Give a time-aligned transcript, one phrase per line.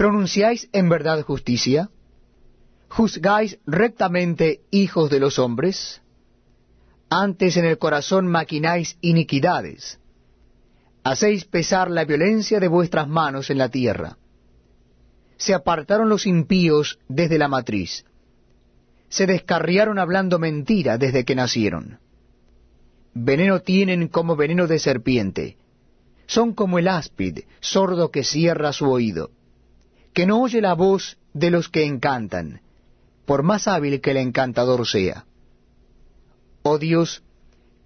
[0.00, 1.90] ¿pronunciáis en verdad justicia?
[2.88, 6.00] ¿Juzgáis rectamente hijos de los hombres?
[7.10, 10.00] Antes en el corazón maquináis iniquidades.
[11.04, 14.16] Hacéis pesar la violencia de vuestras manos en la tierra.
[15.36, 18.06] Se apartaron los impíos desde la matriz.
[19.10, 21.98] Se descarriaron hablando mentira desde que nacieron.
[23.12, 25.58] Veneno tienen como veneno de serpiente.
[26.26, 29.32] Son como el áspid, sordo que cierra su oído,
[30.12, 32.60] que no oye la voz de los que encantan,
[33.26, 35.24] por más hábil que el encantador sea.
[36.62, 37.22] Oh Dios,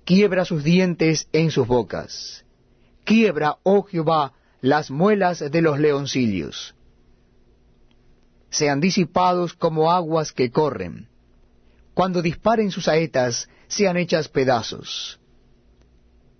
[0.04, 2.44] quiebra sus dientes en sus bocas.
[3.04, 6.74] Quiebra, oh Jehová, las muelas de los leoncillos.
[8.50, 11.08] Sean disipados como aguas que corren.
[11.92, 15.20] Cuando disparen sus saetas, sean hechas pedazos.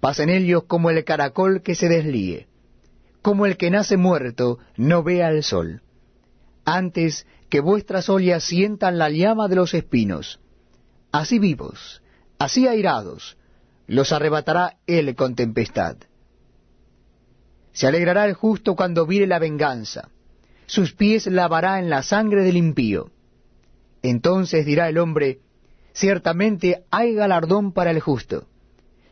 [0.00, 2.46] Pasen ellos como el caracol que se deslíe,
[3.24, 5.80] como el que nace muerto no vea el sol.
[6.66, 10.40] Antes que vuestras ollas sientan la llama de los espinos,
[11.10, 12.02] así vivos,
[12.38, 13.38] así airados,
[13.86, 15.96] los arrebatará él con tempestad.
[17.72, 20.10] Se alegrará el justo cuando vire la venganza,
[20.66, 23.10] sus pies lavará en la sangre del impío.
[24.02, 25.38] Entonces dirá el hombre,
[25.94, 28.48] ciertamente hay galardón para el justo,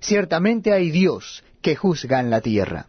[0.01, 2.89] ciertamente hay Dios que juzga en la tierra.